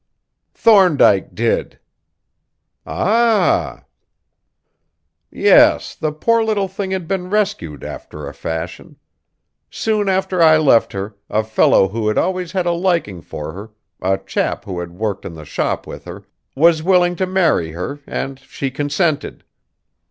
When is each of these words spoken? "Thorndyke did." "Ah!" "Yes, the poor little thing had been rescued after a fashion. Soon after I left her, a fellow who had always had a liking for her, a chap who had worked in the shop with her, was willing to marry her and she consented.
"Thorndyke 0.55 1.35
did." 1.35 1.77
"Ah!" 2.87 3.83
"Yes, 5.29 5.93
the 5.93 6.11
poor 6.11 6.43
little 6.43 6.67
thing 6.67 6.89
had 6.89 7.07
been 7.07 7.29
rescued 7.29 7.83
after 7.83 8.27
a 8.27 8.33
fashion. 8.33 8.97
Soon 9.69 10.09
after 10.09 10.41
I 10.41 10.57
left 10.57 10.93
her, 10.93 11.15
a 11.29 11.43
fellow 11.43 11.89
who 11.89 12.07
had 12.07 12.17
always 12.17 12.51
had 12.53 12.65
a 12.65 12.71
liking 12.71 13.21
for 13.21 13.51
her, 13.53 13.69
a 14.01 14.17
chap 14.17 14.65
who 14.65 14.79
had 14.79 14.93
worked 14.93 15.23
in 15.23 15.35
the 15.35 15.45
shop 15.45 15.85
with 15.85 16.05
her, 16.05 16.23
was 16.55 16.81
willing 16.81 17.15
to 17.17 17.27
marry 17.27 17.73
her 17.73 17.99
and 18.07 18.39
she 18.39 18.71
consented. 18.71 19.43